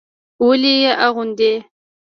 [0.47, 1.53] ولې يې اغوندي.